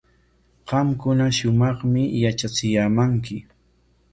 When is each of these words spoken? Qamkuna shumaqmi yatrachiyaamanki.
Qamkuna 0.69 1.27
shumaqmi 1.39 2.03
yatrachiyaamanki. 2.23 3.37